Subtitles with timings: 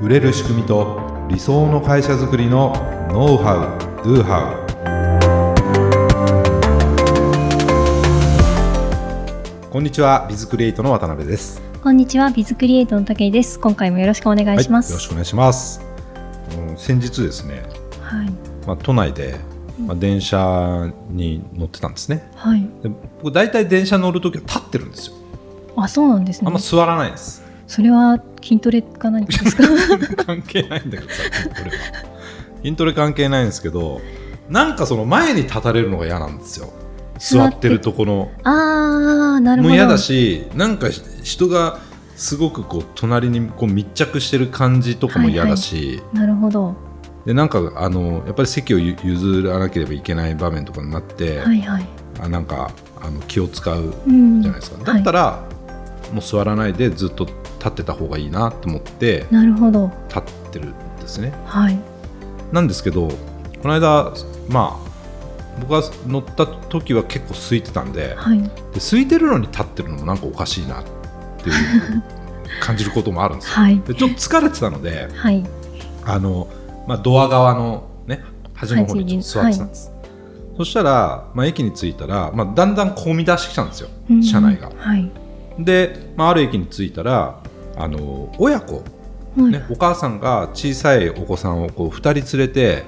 [0.00, 0.98] 売れる仕組みと
[1.28, 2.72] 理想の会社づくりの
[3.12, 4.54] ノウハウ・ドゥハ
[9.66, 11.60] ウこんにちはビズクリエイトの渡辺です。
[11.82, 13.60] こんにちはビズクリエイトの武井です。
[13.60, 15.82] 今回もよろしくお願いします、はい、よろしくお願いします。
[16.78, 17.62] 先日ですね、
[18.00, 18.30] はい。
[18.66, 19.36] まあ、都内で
[19.80, 22.90] まあ、電車に乗ってたんですね、はい、で
[23.22, 25.16] 僕大体電車乗るときは立ってるんですよ。
[25.76, 26.46] あそうなんですね。
[26.46, 27.39] あんま座らないです
[27.70, 29.62] それは筋トレか何かですか？
[30.26, 31.76] 関係ないんだけどさ筋トレは。
[32.64, 34.00] 筋トレ関係ないんですけど
[34.48, 36.72] なんかその前に立たれるのが嫌なんですよ。
[37.20, 38.32] 座ってるとこの。
[38.42, 39.68] ああなるほど。
[39.68, 40.88] もう嫌だしなんか
[41.22, 41.78] 人が
[42.16, 46.74] すごくこう隣にこう密着してる感じとかも嫌だし、はいはい、なるほど。
[47.24, 51.86] でなんかあのやっぱり席を譲らなければいけない場面とかになって、はいはい、
[52.20, 55.59] あなんかあの気を使うじゃないですか、うん、だったら、はい、
[56.12, 61.32] もう座らないでずっと立ってた方がいいなと思ってなるほど立ってるんですね。
[61.46, 61.78] はい、
[62.52, 63.08] なんですけど
[63.62, 64.12] この間
[64.48, 64.90] まあ
[65.60, 70.84] 僕が乗った時は結構空いてたんではい、で空いてるのに立ってるのもなんかおかしいなっ
[71.42, 72.02] ていう
[72.60, 73.54] 感じることもあるんですよ。
[73.54, 75.44] はい、でちょっと疲れてたので、はい、
[76.04, 76.48] あの
[76.86, 78.24] まあ、ドア側の、ね、
[78.54, 79.92] 端の方に座ってたんです。
[80.56, 83.88] そしたら、まあ、駅に着いたら、まあ、だんだん混み出してきたんですよ、
[84.22, 84.70] 車内が。
[84.76, 85.10] はい、
[85.64, 87.40] で、まあ、ある駅に着いたら
[87.76, 88.82] あの親子、
[89.36, 92.84] ね、お母さんが小さいお子さんをこう2人連れて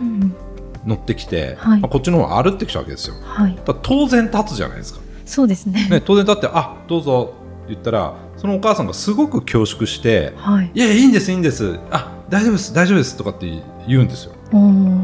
[0.85, 3.15] 乗ってきて、はい、まあ、こっちの方歩ってきたわけですよ。
[3.23, 5.01] はい、当然立つじゃないですか。
[5.25, 5.89] そうですね。
[5.89, 11.79] ね当然立って「あどうぞ」って言ったらそのお母さんがすごく恐縮して「はい、いやいいんですいいんです。
[11.91, 13.47] あ大丈夫です大丈夫です」とかって
[13.87, 14.33] 言うんですよ。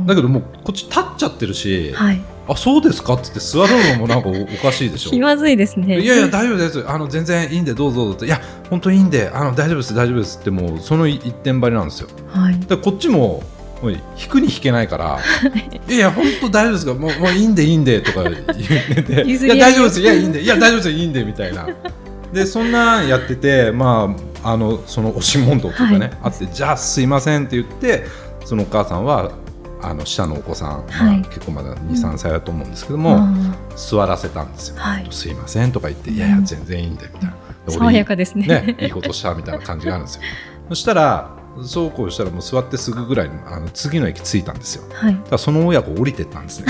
[0.06, 3.14] だけどもうこっち立っちゃってるし、はい、あそうですか？
[3.14, 5.10] っつって座るのもなんか おかしいでしょ。
[5.10, 6.00] 気まずいですね。
[6.00, 6.84] いやいや大丈夫です。
[6.88, 13.42] あの全然いいんでどうぞっていや本当にいいんであの大丈夫です大丈夫ですってもうその一点張りなんですよ、はい、でこっちも
[13.82, 15.18] もう引くに引けないから
[15.88, 15.92] い。
[15.92, 16.94] やいや本当大丈夫ですか？
[16.94, 18.54] もうもういいんでいいんでとか言って。
[19.02, 21.66] ていや大丈夫ですいやいいんでいや大丈夫ですいいんでみたいな。
[22.32, 28.04] でそんなやっててまああのその押し問答とかね、はい、あってじゃあすいませんって言って
[28.44, 29.32] そのお母さんは
[29.82, 37.36] あの下のお子さん、はい、まあ、結構まだ23、歳だと思うんですけども、うん、座らせたんですよ、はい、すいませんとか言って、いやいや全然いいんだみたいな、
[37.68, 38.46] 爽やかですね。
[38.46, 40.22] ねいいことしたみたいな感じがあるんですよ。
[40.70, 41.30] そしたら
[41.62, 46.66] そうこうしたらもう座ってすぐぐらいあの次の駅着いたんですよ、はい、だその親子降りてったんですね。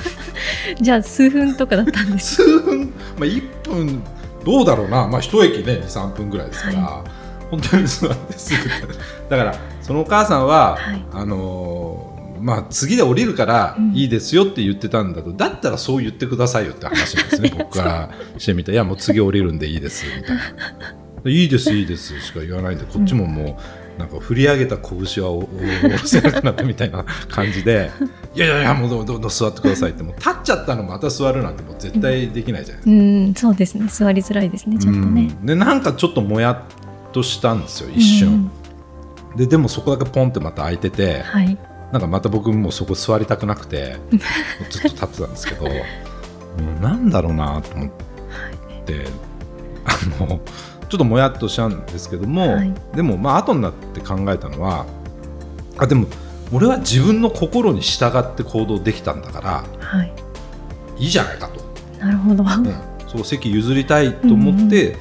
[0.80, 2.86] じゃあ数分とかだったんです数分、ま
[3.20, 4.02] あ、1分
[4.44, 7.10] どうだろうな、まあ、一駅ね23分ぐらいですから、はい、
[7.50, 8.68] 本当に座ってすぐ。
[9.30, 12.09] だからそのお母さんは、はい、あのー
[12.40, 20.42] まあ、次で降りるからいいですよって言ってたんだと、うん、だったらそう言ってくださいよって話なんですね 僕からしてみたら「いやもう次降りるんでいいです」みたいな
[21.30, 23.58] 「いいですいいです」しか言わないんでこっちもも
[23.96, 27.90] うなんか振り上げた拳は下ろせなくなったみたいな感じで
[28.34, 30.02] 「いやいやいやもうどんどん座ってください」って。
[30.02, 32.90] もう立っちゃったのまた座るなんてもう絶対できないじゃないですか。
[32.90, 33.86] うん、そうですね。
[33.88, 35.30] 座りづらいですねちょっとね。
[35.42, 36.58] でなんかちょっともやっ
[37.12, 38.50] としたんですよ一瞬。
[39.36, 41.56] ででもそこだけポンってまた開いてて、はい、
[41.92, 43.96] なんかまた僕もそこ座りたくなくて
[44.70, 45.66] ずっと立ってたんですけど
[46.80, 47.88] なんだろうなと思っ
[48.84, 49.06] て、
[49.84, 50.40] あの
[50.88, 54.86] ちょっともやっとしたんですけども、はい、でもまあ後になって考えたのは
[55.78, 56.06] あでも
[56.52, 60.12] 俺は自分の心に従って行動できたんだから、はい、
[60.98, 61.60] いいじゃないかと。
[62.04, 62.74] なるほど、うん、
[63.06, 64.96] そう席譲りたいと思って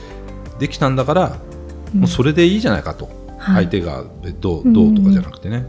[0.59, 1.39] できたんだから、
[1.93, 4.03] うん、もうそれでいいじゃないかと、相手が
[4.39, 5.65] どうどうとかじゃなくてね。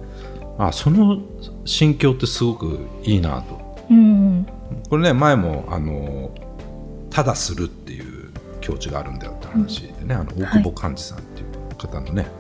[0.69, 1.23] あその
[1.65, 3.59] 心境ってすごくいいなと、
[3.91, 4.47] うん、
[4.91, 6.31] これね前もあの
[7.09, 12.31] ただするっていう境地があるんだよって話でね、うん、あの大久保寛治さんっていう方のね、はい、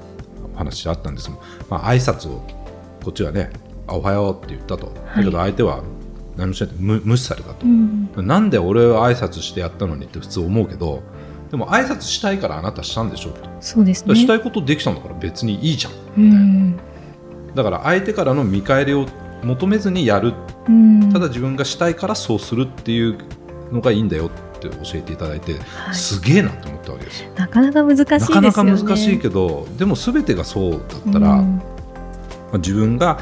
[0.55, 2.47] お話あったんですけど、まあ挨拶を
[3.03, 3.51] こっちはね
[3.89, 5.83] 「おはよう」って言ったと、はい、だけど相手は
[6.37, 11.03] 何もしない無無視されたと、うん、なんで俺は挨拶してやったのにって普通思うけど
[11.51, 16.90] でも挨拶したいからあなたしたんでしょとそうです、ね、したいことできたんだから別にいいじゃんみたいな。
[17.55, 19.07] だから相手からの見返りを
[19.43, 20.35] 求めずにやる、
[21.13, 23.19] ただ自分がしたいからそうするっていう
[23.73, 27.31] のがいいんだよって教えていただいて、はい、すげえなと思ったわけですよ。
[27.35, 28.49] なかなか難しいですよね。
[28.49, 31.61] なかなか難しいけどでも全てがそうだったら、ま
[32.55, 33.19] あ、自分が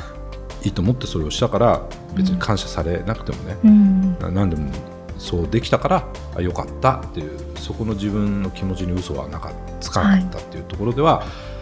[0.64, 1.82] いいと思ってそれをしたから
[2.14, 4.72] 別に感謝されなくてもね、うん、何でも
[5.18, 11.57] そうできたからあよかったっていうそこの自分の気持ちに嘘はなかつかなかったっていうところでは、はい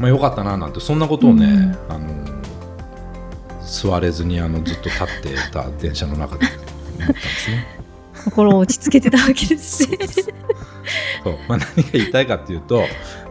[0.00, 2.08] まあ、よかったななんてそんなことをね、うん、あの
[3.60, 7.66] 座れずにあのずっと立ってた電車の中で思ったんですね。
[8.24, 9.98] 心を落ち着けてたわけですね。
[11.24, 11.38] そう。
[11.48, 12.80] まあ、何が言いたいかっていうと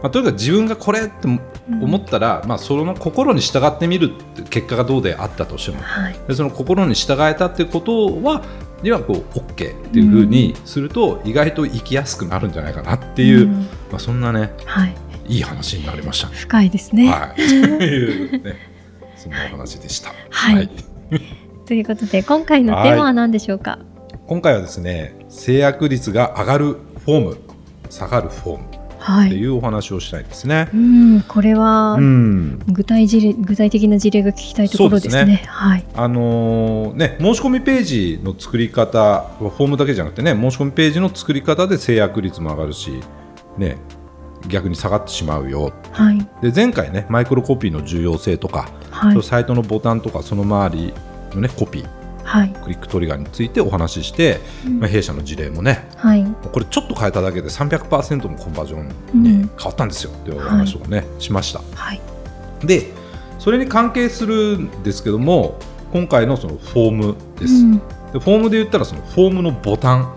[0.02, 1.28] まあ、とにかく自分がこれって
[1.68, 8.42] 思ったら、うん、まあ、その心に従ってみるって結果がどうであったとしても、はい、でその心に従えたってことは
[8.82, 9.52] にはこう OK
[9.88, 13.52] っていうふうにすると、意外と生きやすくなるんじゃないかなっていう、うん、
[13.90, 14.94] まあ、そんなね、はい、
[15.30, 17.08] いい話になりました、深いですね。
[17.08, 18.56] はい、いうね
[19.16, 20.12] そんなお話でした。
[20.28, 20.70] はい、はい、
[21.66, 23.78] ということで今回のテーマは何でしょうか、
[24.26, 27.38] 今回はですね制約率が上がるフォーム
[27.90, 28.64] 下がるフォーム
[29.26, 30.54] っていうお話をしたいですね。
[30.56, 31.96] はい、うんこれは、
[32.66, 35.22] 具体事例具体的な事例が聞きたいところですね。
[35.22, 35.84] すねはい。
[35.94, 42.90] あのー、ね申し込みページの作り方フォームだけじゃなくてね申し込みページの作り方で制約率も上がるし
[43.56, 43.76] ね
[44.48, 50.94] 逆に下がってしまうよ、はい、で前回ねマイクロコピーの重要性とか、はい、サイトのボタンとかその周り
[51.34, 52.00] のねコピー
[52.30, 58.82] はい、クリックトリガーについてお話しして、うん、まあ、弊社の事例もね、はい、これちょっと変えただけで300%のコンバージョ
[59.14, 60.12] ンに変わったんですよ。
[60.12, 61.60] っていうお話をね、はい、しました。
[61.74, 62.00] はい、
[62.64, 62.92] で
[63.40, 65.58] それに関係するんですけども
[65.92, 67.54] 今回のそのフォームです。
[67.54, 67.82] うん、で
[68.12, 70.14] フォームで言ったらそのフォームのボタン、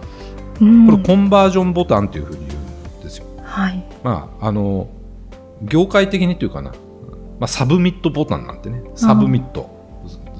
[0.61, 2.59] うん、これコンバージョンボタンっていうふうに言う
[2.99, 3.25] んですよ。
[3.41, 4.87] はいまあ、あの
[5.61, 6.71] 業界的にというかな、
[7.39, 8.83] まあ、サブミットボタンなんてね。
[8.95, 9.83] サブミット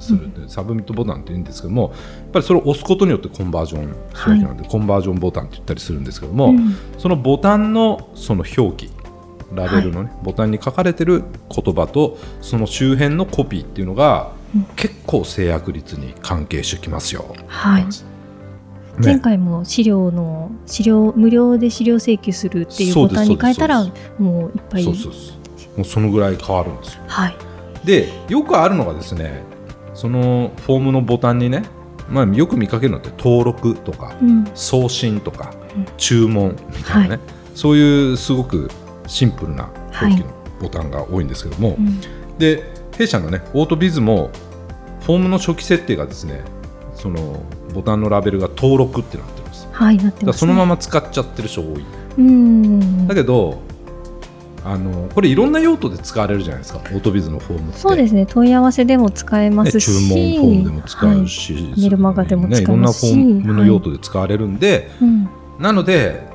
[0.04, 8.92] する、うん、サブミットボタンって言うんですけどもやっぱりそれを押すことによってコンバージョンするわけなんで、はい、コンバージョンボタンって言ったりするんですけども、うん、そのボタンのその表記
[9.54, 17.34] ラベルのね、はい、ボタンに書かれてる言葉とその周辺のコピーっていうのが、うん、結構成約率に関係してきますよ。
[17.46, 17.84] はい。
[17.84, 17.90] ね、
[18.98, 23.84] 前回も資料の資料無料で資料請求するっていうボタンに変えたら
[24.18, 25.12] もういっぱいそうそう
[25.76, 27.02] もうそのぐらい変わるんですよ。
[27.06, 27.36] はい、
[27.84, 29.42] でよくあるのがですね
[29.94, 31.64] そのフォームのボタンにね、
[32.08, 37.20] まあ、よく見かけるのって登録とか、うん、送信とか、うん、注文みたいなね、はい、
[37.54, 38.70] そういうすごく
[39.06, 39.70] シンプルな
[40.00, 40.26] 表記の
[40.60, 41.78] ボタンが多いんですけども、はい
[42.38, 42.64] で
[42.96, 44.30] 弊社のねオートビズも
[45.02, 46.42] フォームの初期設定がですね
[46.94, 47.42] その
[47.74, 49.68] ボタンのラベルが登録ってなってます。
[49.72, 51.84] はい、なってます、ね、そのまま使っちゃってる人多い。
[52.18, 53.06] うん。
[53.08, 53.62] だけど
[54.64, 56.78] あのこれいろんな用途で使われるじゃないですか。
[56.78, 57.78] オートビズのフォームって。
[57.78, 58.24] そうですね。
[58.26, 65.06] 問い合わせでも使えますし、ね、注文フォームでも使うし、はい、メルマガでも使えますし、ね、いろんなフォームの用途で使われるんで、は
[65.58, 66.26] い、なので、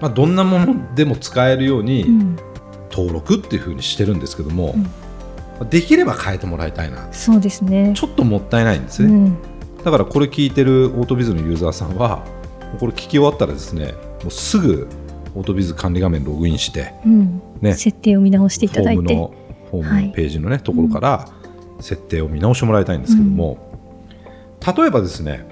[0.00, 2.06] まあ、どんなものでも使えるように、
[2.90, 4.74] 登録っていうふうにしてるんですけども、
[5.60, 7.08] うん、できれば変えてもらいたいな。
[7.12, 7.92] そうですね。
[7.96, 9.36] ちょっともったいないんですね、うん、
[9.88, 12.22] だからこれ聞いてるオートビズのユーザーさんは
[12.78, 14.86] これ聞き終わったらですねもうすぐ
[15.34, 19.02] オートビズ管理画面ログインして、うん、ね、設定を見直していただいて。
[19.02, 19.34] フォームの
[19.70, 21.26] フォームのページのね、はい、ところから
[21.80, 23.56] 設定を見直してもらいたいんですけども、
[24.66, 25.46] うん、例えばですね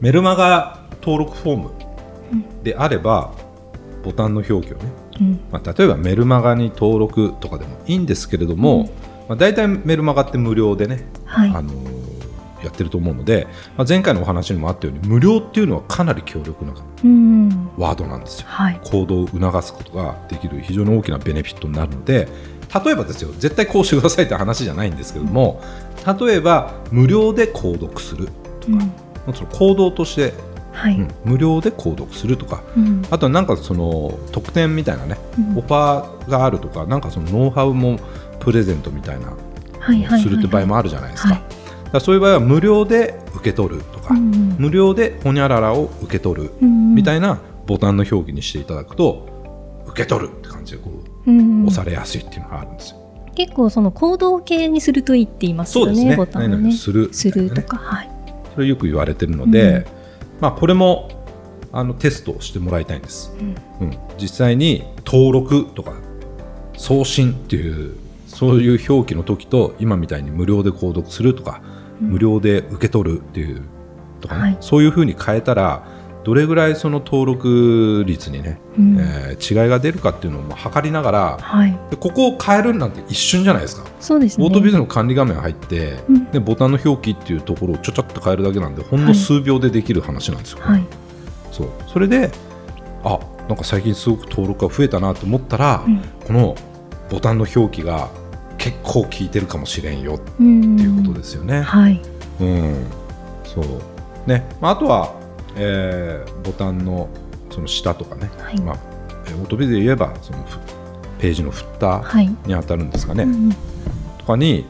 [0.00, 1.70] メルマガ登録フォーム
[2.62, 3.32] であれば、
[4.02, 4.90] ボタンの表記をね、
[5.20, 8.90] うん、まあ、例えばメルマガに登録とかでもいいんですけれども、
[9.28, 11.72] まあ、大体メルマガって無料でね、はい、あの
[12.62, 16.72] やってると思うので、まあ、前回のお話にもあったように無料っていうのはかなり強力な
[17.76, 22.28] ワードなんですよ、はい、行動を促すことができる非常に大きなベネフィットになるので
[22.84, 25.62] 例えばですよ絶対こうしてくださいって話じゃないんですけども、
[26.20, 28.28] 例えば無料で購読する
[28.60, 28.84] とか、
[29.28, 30.34] うん、その行動として
[30.72, 37.98] はい、うん、無料で購読するとか、うん、あとはなんかその特典みたいなね、うん、オファーがあるとかなんかそのノウハウも
[38.40, 39.32] プレゼントみたいな、
[40.20, 41.30] するって場合もあるじゃないですか。
[41.30, 41.65] はい
[41.96, 50.90] だそういう場合は無料で受け取るとか、うん、無料でほにゃららを受け取るみたいなボタンの表記にしていただくと受け取るって感じでこ
[51.26, 53.06] う、うん、押されやすいっていうのがあるんですよ。
[53.34, 55.92] 結構その行動系にするといいって言いますよね。
[55.92, 56.16] そうですね。
[56.16, 58.10] ボタンねする、ね、するとか、はい。
[58.54, 59.84] それよく言われてるので、うん、
[60.40, 61.10] まあこれも
[61.72, 63.32] あのテストをしてもらいたいんです。
[63.80, 65.92] うん、うん、実際に登録とか
[66.76, 71.62] 送信っていうそういう表記の時と今みたいに無料で購読するとか
[72.00, 73.62] 無料で受け取るっていう
[74.20, 75.86] とかね、はい、そういうふうに変えたら
[76.24, 83.88] どれぐらいその登録率にね、うん、えー、違いが出るかっていうのを測りながら、はい、でここを変えるなんて一瞬じゃないですか。
[84.00, 90.84] そうです、ね、オートビズの管理画面入って、うん、でボタンの表記っていうところをちょちょっと変えるだけなんでほんの数秒でできる話なんですよ、はい、
[91.52, 91.68] そう。
[91.86, 92.32] それで
[93.04, 96.56] あなんか最近すごく登録が増えたなと思ったら、うん、この
[97.08, 98.10] ボタンの表記が
[98.66, 101.62] 結構効いてるかもしれんよっていうことですよね。
[101.62, 102.02] はい、
[102.40, 102.86] うん、
[103.44, 104.28] そう。
[104.28, 105.14] ね、まあ、あとは、
[105.54, 107.08] えー、ボタンの
[107.50, 108.76] その下とかね、はい、まあ、
[109.40, 110.44] オートビで言えばその
[111.20, 113.52] ページのフッターに当たるんですかね、はいうん、
[114.18, 114.66] とかに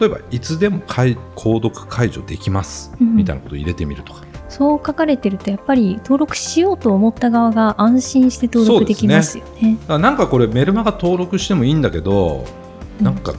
[0.00, 4.24] 例えばいつでも購読解除できます、みたいなことを入れてみるとか。
[4.48, 9.78] そう書かれてるとやっぱり登録しようと思った側が安心して登録できますよね。
[9.88, 9.98] ね。
[9.98, 12.65] なんかこれメルマガ登録してもいいんだけど、うん、
[13.00, 13.34] なんか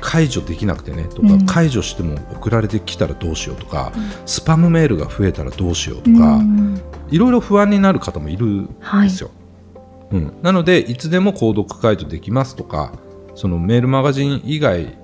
[0.00, 6.40] 解除できなくてねとか、うん、解除しても送られてきたらどうしようとか、うん、スパムメールが増えたらどうしようとか、
[7.10, 8.66] いろいろ不安になる方もいるん
[9.02, 9.30] ですよ。
[10.10, 12.92] はい、うん、なのでいつでも購読解除できますとか
[13.34, 14.96] そのメールマガジン以外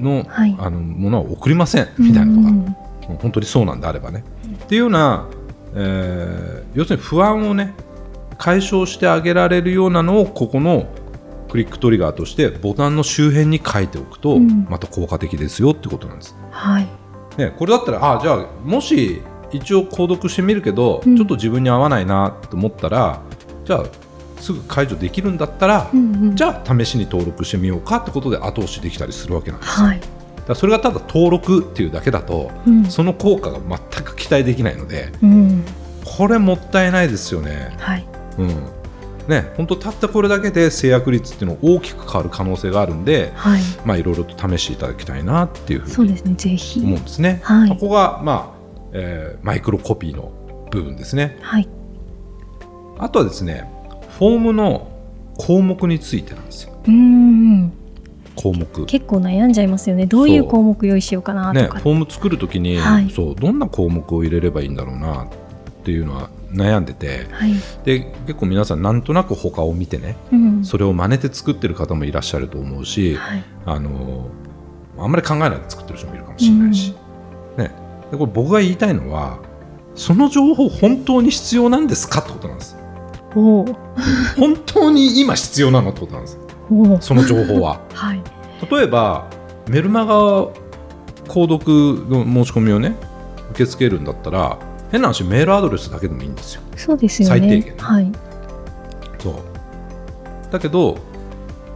[0.00, 4.24] のはい、あのものは送りませんみたいなのが、うん、本当にそうなんであればね。
[4.64, 5.28] っていうような、
[5.74, 7.72] えー、要するに不安をね
[8.38, 10.86] 解消してあげられるようなのをここの
[11.52, 16.34] クリックトリガーとしてボタンの周辺に書いておくと、また効果的ですよってことなんです。
[16.50, 16.88] はい。
[17.36, 19.20] ね、これだったらあじゃあもし
[19.52, 23.20] 一応購読してみるけど、うん、ちょっと自分に合わないなと思ったら
[23.66, 23.84] じゃあ
[24.40, 29.72] すぐ解除できるんだったら、うんうん、じゃあ試しに登録してみようかってことで後押しできたりするわけなんです。
[29.78, 30.00] はい、
[30.48, 35.64] だそれがただ登録っていうだけだと、うん、その効果が全く期待できないので、うん、
[36.04, 37.76] これもったいないですよね。
[37.78, 38.06] はい、
[38.38, 38.81] うん
[39.28, 43.60] ね、本当たったこれだけで制約率っていうの大きく変わる可能性があるんで、はい。
[43.84, 47.40] まあ、いろいろと試していただきたいなっていうふうに思うんですね。
[47.44, 48.62] はい、ここが、まあ
[48.92, 50.32] えー、マイクロコピーの
[50.70, 51.38] 部分ですね。
[51.40, 51.68] はい、
[52.98, 53.68] あとはですね
[54.18, 54.88] フォームの
[55.38, 56.74] 項目についてなんですよ。
[56.86, 57.72] うん
[58.36, 58.86] 項目。
[58.86, 60.06] 結構悩んじゃいますよね。
[60.06, 65.28] どういう項目用意しようかなとか、ね、フォーム作るときに、はい、そうどんな項目を入れればいいんだろうなっ
[65.84, 67.54] ていうのは悩んでて、はい、
[67.84, 74.28] で結構皆さんなんとなく他を見てね、うん、それを真似て作ってる方もいらっしゃると思うし、はい、あの
[74.98, 76.94] あんまり考えないで作ってる人もいるかもしれないし、
[77.56, 77.70] うん、ね、
[78.10, 79.40] でこれ僕が言いたいのは
[79.94, 82.76] その情報本当に必要なんですかってことなんです。
[83.34, 83.64] お
[84.36, 86.38] 本当に今必要なのってことなんです
[87.00, 88.22] その情報は、 はい、
[88.70, 89.26] 例えば
[89.68, 90.14] メルマガ
[91.28, 92.94] 購読の申し込みをね
[93.52, 94.58] 受け付けるんだったら
[94.92, 96.62] 変な話メールアドレスだけでもいいんですよ。
[96.76, 97.40] そうですよね。
[97.40, 98.12] 最低限、はい、
[99.18, 100.52] そう。
[100.52, 100.98] だけど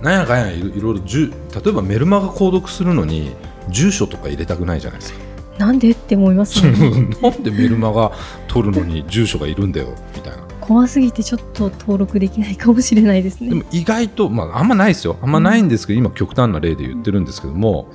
[0.03, 3.35] なんやかんやいろいろ例えばメルマガ購読するのに
[3.71, 5.19] 住所とか入れたくないじゃないですか。
[5.59, 6.73] なんでって思いますね。
[7.23, 8.13] なんでメルマガ
[8.47, 10.43] 取るのに住所がいるんだよみたいな。
[10.61, 13.49] 怖すぎてちょっと登録できないかもしれないですね。
[13.49, 15.17] でも意外と、まあ、あんまないですよ。
[15.23, 17.89] あんまないんですけど、うん、今極端な例で言ってるんですけども、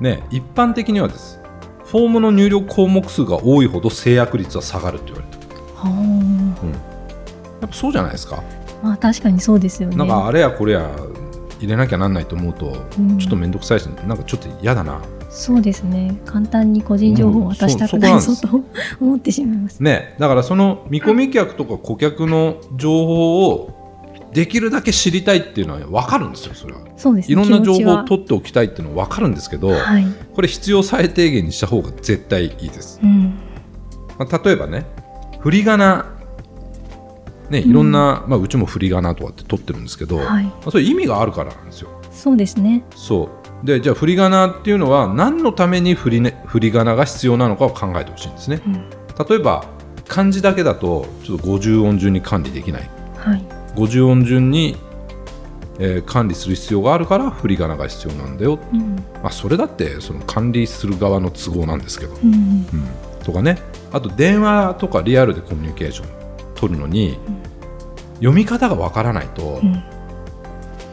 [0.00, 1.38] ね、一般的にはです
[1.90, 5.38] フォームの入力項目数が多いほど制約率は下がるって言われて
[5.74, 8.42] は、うん、やっぱそうじゃないですか。
[8.82, 9.96] まあ確かにそうですよね。
[9.96, 10.90] なんかあれやこれや
[11.58, 15.00] 入れなきゃなんないと思うと、うん、ちょっと面倒くさいしなんかちょっと嫌だな。
[15.30, 16.14] そうですね。
[16.26, 18.60] 簡単に個人情報を渡したくないぞ、と
[19.00, 19.82] 思ってしまいます。
[19.82, 20.14] ね。
[20.18, 23.77] だからその見込み客とか顧客の情報を
[24.32, 26.80] できるだけ知りたいっていうのは分かるんですよそれは。
[26.96, 33.38] そうです、ね、いろんな情報を取っておきたいっていうのは分かるんですけど、はい、これ必要最低限にした方が絶対いいです、うん、
[34.18, 34.86] まあ、例えばね
[35.40, 36.18] 振り仮名。
[37.50, 41.88] ね、いろんな、うん、まあ、うちも振り仮名とかって取ってるんですけど、はい、まあ、それ意味があるからなんですよ。
[42.12, 42.84] そうですね。
[42.94, 43.38] そう。
[43.64, 48.74] でじゃあ振り仮名っていうのは何のために振り,、ね、振り仮名が必要なのかを考えてほしいんですね、うん、
[49.28, 49.64] 例えば
[50.06, 53.44] 漢字だけだとちょっと50音順に管理できない、はい、
[53.74, 54.76] 50音順に、
[55.78, 62.66] えー、管理する必要があるから振り仮名が必要なんだよ、うん、まあ、それだってその管理する側の都合なんですけど、うん、うん、
[63.24, 63.58] とかね。
[63.92, 66.08] あと電話とかリアルでコミュニケーション
[66.54, 67.18] 取るのに、
[68.16, 69.60] 読み方がわからないと、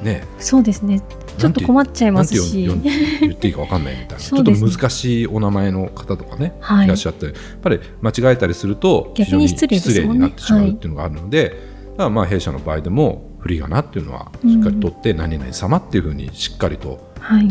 [0.02, 0.26] ね。
[0.40, 1.02] そうですね。
[1.38, 2.66] ちょっと困っちゃいますし。
[2.66, 17.00] 言っていいか分かんないみたいな、ね、 ちょっと難しいお名前の方とかね、はい、いらっしゃってやっぱり間違えたりすると非常に失礼になってしまうっていうのがあるので、はい、まあ弊社の場合でも振り仮名っていうのはしっかりとって、何々様っていうふうにしっかりと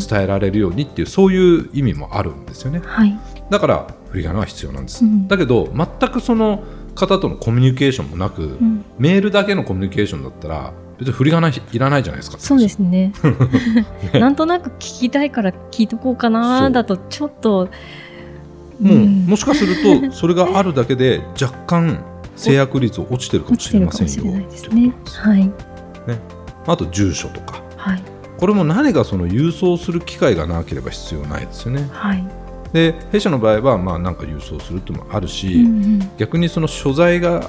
[0.08, 3.16] 伝えられるようにっていう、そういう意味もあるんですよね、はい、
[3.50, 6.62] だから振り仮名は必要なんです、うん、だけど全くその
[6.94, 12.38] 方とのコミュニケーションもなく、うん、メールだけのコミュニケーションだったら別に振り仮名いらないじゃないですか。
[12.38, 13.12] そうですね。
[14.14, 17.68] ね、なんとなく聞きたいから聞いとこうかなだとちょっと
[18.80, 22.04] もう、もしかするとそれがあるだけで若干
[22.36, 24.24] 制約率落ちてるかもしれませんよ。
[24.70, 24.94] ね。
[25.06, 25.44] はい。
[25.46, 26.20] ね、
[26.66, 28.02] あと住所とか、はい、
[28.38, 31.88] これも何かその郵送する機会がなければ必要ないですよね。
[31.92, 32.26] はい、
[32.72, 37.48] で弊社の場合はまあなんか郵送するっていうのもあるし、うんうん、逆にその所在が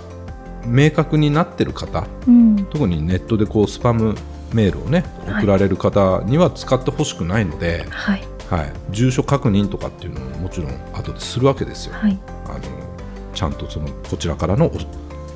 [0.66, 4.16] 明確になってる方、うん、特にネットでこうスパム
[4.54, 8.24] メールをね送られる方には使ってほしくないので、はい。
[8.50, 11.96] はい、住所確認とかっていうのももちろん後でするわけですよ。
[11.96, 12.60] はい、あの
[13.36, 14.72] ちゃんとそのこちらからの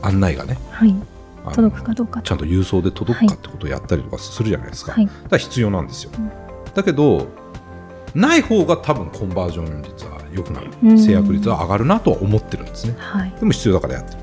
[0.01, 0.95] 案内がね、はい、
[1.53, 4.93] 届くかどうかちゃんと郵送で届くかってことをやったりとかするじゃないですか。
[4.93, 6.11] はい、だから必要なんですよ。
[6.17, 6.31] うん、
[6.73, 7.27] だけど
[8.15, 14.19] ない方が多分コンバージョン率は良くなる制約率は上がるなとは思ってるんですね、はい、でも必要だからやってる。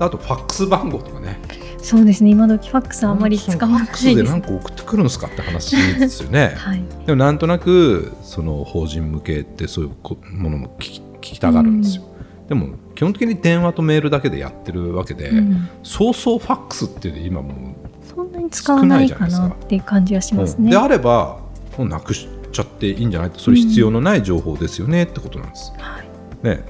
[0.00, 1.38] あとファックス番号とかね。
[1.80, 2.30] そうですね。
[2.30, 12.02] 今時ファックスあんまり使わないです、ファックスで何個送ってくるんですかって話ですよね、 はい、でもなんとなくその法人向けってそういうものも聞き聞きたがるんですよ、
[12.48, 21.40] でも基本的に電話とメールだけでやってるわけで、うん、そうそうファックスって今もうそんなに使わないかなっていう感じはしますね、であれば
[21.76, 23.30] もうなくしちゃっていいんじゃない？
[23.36, 26.08] それ必要のない情報ですよね、ってことなんです、はい、
[26.42, 26.64] ね。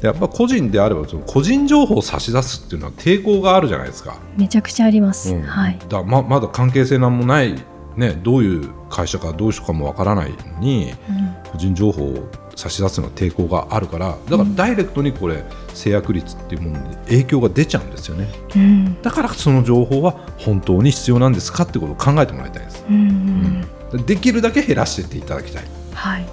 [0.00, 4.18] やっぱ個人であればその個人情報を差し出すっていうのは抵抗があるじゃないですか。
[4.36, 5.78] めちゃくちゃあります、うん、はい。
[5.88, 7.54] だままだ関係性なんもない
[7.96, 15.44] ね、どういう会社かどういう人かもわからないのに、うん、個人情報を差し出すのは抵抗があるからだからダイレクトにこれ
[15.74, 26.26] 制約率っていうものに影響が出ちゃうんですよね、うん、だからその情報は本当に必要なんですかってことを考えてもらいたいです、うんうん、できるだけ減らしていっていただきたい、はい。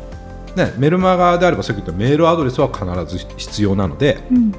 [0.55, 4.53] ね、メルマガであればさっき言ったメールアドレスは必ず必要なので、うん、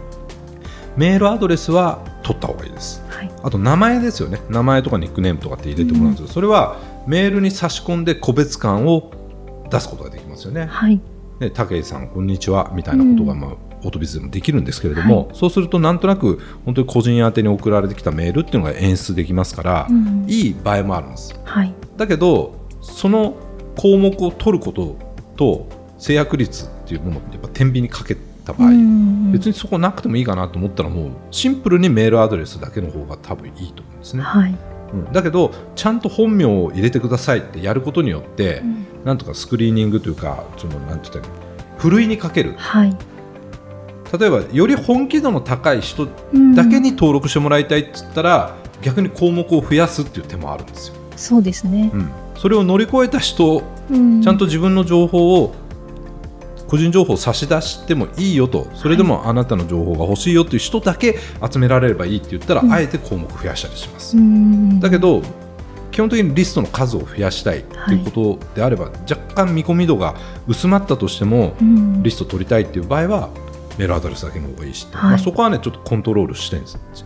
[0.97, 4.40] メールアドレスは取った方がいいです、はい、あと名前ですよね。
[4.50, 9.12] 名前とかニックネームとかって入れてもらうんですけど、それはメールに差し込んで個別感を
[9.71, 10.66] 出すことができますよね。
[10.66, 11.00] はい、
[11.38, 13.50] で武井さんこんにちはみたいなことが、まあ、
[13.82, 21.38] オートビズでもできるんですけれども、はい、そうするとなんとなく本当に個人宛てに送られてきたメールっていうのが演出できますから、うん、いい場合もあるんです。
[21.44, 23.34] はい、だけどその
[23.76, 24.96] 項目を取ること
[25.36, 25.66] と
[25.98, 34.22] 制約率っていうものをやっぱ天秤にかけた場合、うん、別にそこなくてもいいかなと思ったらもうシンプルにメールアドレスだけの方が多分いいと思うんですね。
[34.22, 34.50] はい。
[34.50, 34.58] うん、
[35.12, 41.34] だけどちゃんと本名を入れてくださいってやることによって、うん、なんとかスクリーニングというかそのなんて言ったら
[41.78, 42.96] ふるいにかける、はい、
[44.18, 46.06] 例えばより本気度の高い人
[46.54, 50.94] だけに登録してもらいたいっつったら、うん、逆に項目を増やすっていう手もあるんですよ。
[51.16, 55.54] そうですね、うん、それを乗り越えた人、うん、ちゃんと自分の情報を
[56.68, 58.68] 個人情報を差し出してもいいよと。
[58.75, 61.18] それでもあなたの情報が欲しいよという人だけ
[61.52, 64.16] 集められればいいって言ったら、あえて項目増やしたりします。
[64.80, 65.23] だけど
[65.90, 70.16] 基本的にリストの数を増やしたいということであれば、はい、若干見込み度が
[70.48, 71.55] 薄まったとしても、
[72.03, 73.31] リスト取りたいっていう場合は
[73.79, 76.61] メールアドレスだけの方がいいし、はい、まあ、そこはねちょっとコントロールして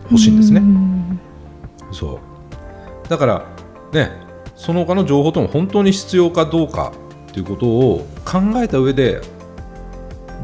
[0.09, 0.61] ほしいんですね。
[1.91, 2.19] そ
[3.05, 3.09] う。
[3.09, 3.45] だから
[3.93, 4.11] ね
[4.55, 6.91] その他の情報とも本当に必要かどうか
[7.31, 9.21] ということを考えた上で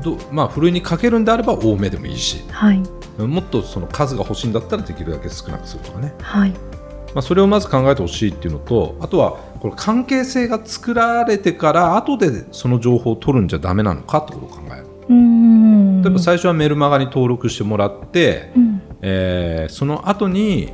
[0.06, 2.80] どまあ、ふるいにかけるんであれば多めでもいいし、はい、
[3.18, 6.52] もっとその数が欲しいんだったらできるだけ少なくするとかね、はい。
[6.52, 14.88] まあ、それをまず考えてほしいっていうのとあとはこれ関係性が作られてから後でその情報を取るんじゃだめなのかってことを考える。
[15.10, 16.02] うん。
[16.02, 20.74] 例えば最初はメルマガに登録してもらって、うん、えー、その後に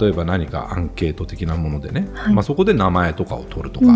[0.00, 3.86] 例えば何かアンケート的なものでね、はい、まあ、そこで名前とかを取るとか、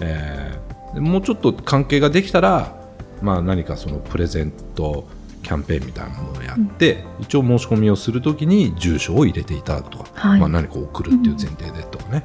[0.00, 2.85] えー、もうちょっと関係ができたら
[3.22, 5.06] まあ、何かそのプレゼント
[5.42, 12.24] キャンペーンみたいなものをやって、うん、一応申し込みをするときに住所を入れていただくとか、はい、まあ、何か送るっていう前提でとかね、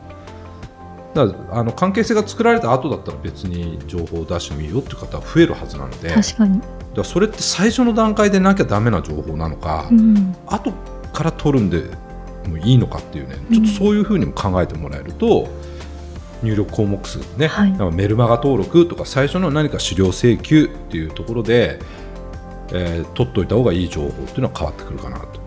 [1.16, 6.62] うん、だあの関係性が作られた後だったら別に情報を出してもいいよっていう方は増えるはずなので確かに。
[6.96, 10.74] だそれって最初の段階でなきゃだめな情報なのか、うん、後
[11.14, 11.84] から取るんで
[12.50, 15.48] もいいのかっていうねちょっとそういうふうにも考えてもらえると、
[16.44, 21.80] 入力項目数ね、はい、メルマガ登録とか最初の何か資料請求っていうところで、
[22.74, 25.42] えー、取っといた方がいい情報っていうのは変わってくるかなと。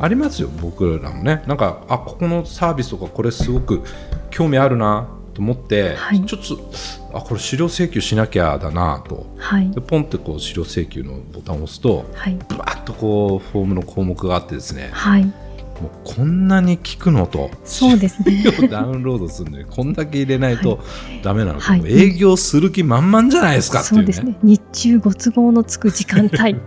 [0.00, 1.42] ありますよ僕らもね。
[1.46, 3.82] なんかあここのサービスとかこれすごく
[4.30, 15.32] 興味あるなと思って、はい、ちょっとあこれ資料請求しなきゃだなと、はい、でポンってこう資料請求のボタンを押すと、はい、ブワッとこうフォームの項目があってですね、はい、
[15.80, 17.50] もうこんなに聞くのと。
[17.64, 18.44] そうですね。
[18.70, 19.64] ダウンロードするのに。
[19.64, 20.80] こんだけ入れないと
[21.22, 23.80] だめなのはい、営業する気満々じゃないですか。
[23.82, 24.38] っていう、ね、そうですね。
[24.42, 26.56] 日中ご都合のつく時間帯。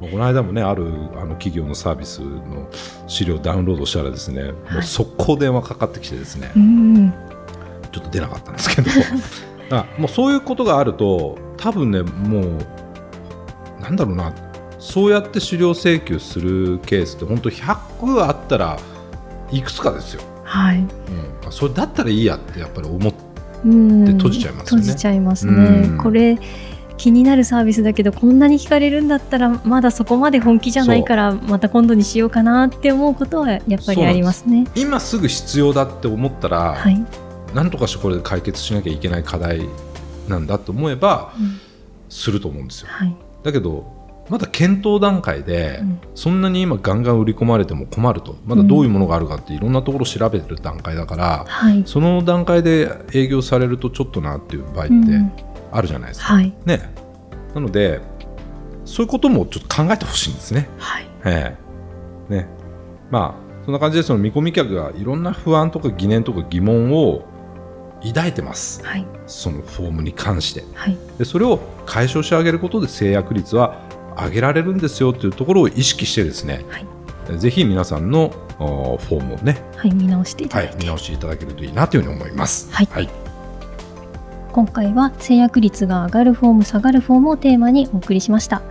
[0.00, 2.70] この間もねあるあの企業のサービスの
[3.06, 6.50] 資料をダウンロードしたらですね、はい、もう速攻電話かかってきてですね、
[7.92, 8.90] ちょっと出なかったんですけど。
[9.72, 12.44] あもうそういうことがあると多分ねもう
[13.80, 14.32] なんだろうな
[14.80, 18.78] そうやって資料請求するケースって本当100あったら
[19.52, 20.22] いくつかですよ。
[20.42, 20.82] はい、う
[21.48, 23.18] ん、それだったらいいやってやっぱり思って
[24.12, 24.80] 閉じちゃいますね。
[24.80, 25.96] 閉じちゃいますね。
[26.02, 26.38] これ
[26.96, 34.66] 気になるサービスだけどこんなに聞かれるんだったらまだそこまで本気じゃないからまた今度にしようかなって思うことはやっぱりありますね。
[34.66, 37.04] す今すぐ必要だって思ったら、はい、
[37.54, 39.68] なんとかしてこれで解決しなきゃいけない課題
[40.26, 41.60] なんだと思えば、うん、
[42.08, 42.88] すると思うんですよ。
[42.90, 43.14] はい、
[43.44, 43.99] だけど
[44.30, 45.82] まだ検討段階で、
[46.14, 48.36] そんなに今ガンガン売り込まれても困ると。
[48.46, 51.46] まだどういうものがあるかっていろんなところを調べてる段階だから、
[51.84, 54.94] その段階で営業されるとちょっとなっていう場合って
[55.72, 56.34] あるじゃないですか。
[56.34, 56.94] はい、ね、
[57.54, 58.00] なので
[58.84, 60.68] そういうこともちょっと考えてほしいんですね。
[60.78, 61.06] はい。
[61.24, 61.70] えー
[62.30, 62.46] ね。
[63.10, 67.24] まあ、そんな感じでその見込み客がいろんな不安とか疑念とか疑問を
[68.02, 73.78] 抱いてます、はい、そのフォームに関して、はい、でそれを解消してあげることで制約率は
[74.24, 82.68] 上げられるんですよというところを意識してですね、はい、ぜひ皆さんのフォームをね、はい、見直していただいて、はい、見直していただけるといいなというふうに思います。
[82.72, 83.08] はい、はい、
[84.52, 88.62] 今回は制約率が上がるフォーム下がるフォームをテーマにお送りしました。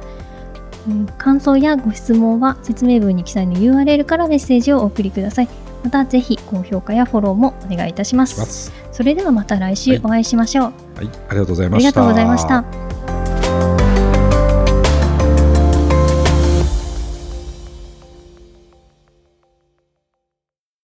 [1.18, 5.50] 感想やご質問は説明文に記載の URL からメッセージをお送りください。
[5.84, 8.72] またぜひ高評価やフォローもお願いいたします。
[8.92, 10.66] それではまた来週お会いしましょう。
[10.66, 11.88] はい、はい、ありがとうございました。
[11.90, 12.89] ありがとうございました。